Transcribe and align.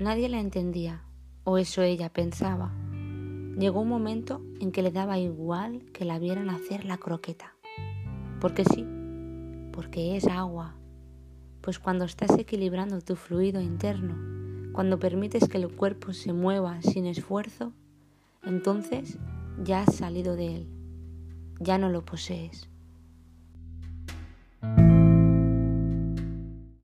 Nadie 0.00 0.30
la 0.30 0.40
entendía, 0.40 1.02
o 1.44 1.58
eso 1.58 1.82
ella 1.82 2.08
pensaba. 2.08 2.72
Llegó 3.58 3.82
un 3.82 3.90
momento 3.90 4.40
en 4.58 4.72
que 4.72 4.80
le 4.80 4.92
daba 4.92 5.18
igual 5.18 5.82
que 5.92 6.06
la 6.06 6.18
vieran 6.18 6.48
hacer 6.48 6.86
la 6.86 6.96
croqueta. 6.96 7.52
Porque 8.40 8.64
sí, 8.64 8.86
porque 9.74 10.16
es 10.16 10.26
agua. 10.26 10.74
Pues 11.60 11.78
cuando 11.78 12.06
estás 12.06 12.30
equilibrando 12.38 13.02
tu 13.02 13.14
fluido 13.14 13.60
interno, 13.60 14.16
cuando 14.72 14.98
permites 14.98 15.46
que 15.50 15.58
el 15.58 15.68
cuerpo 15.68 16.14
se 16.14 16.32
mueva 16.32 16.80
sin 16.80 17.04
esfuerzo, 17.04 17.74
entonces 18.42 19.18
ya 19.62 19.82
has 19.82 19.96
salido 19.96 20.34
de 20.34 20.56
él, 20.56 20.68
ya 21.58 21.76
no 21.76 21.90
lo 21.90 22.06
posees. 22.06 22.70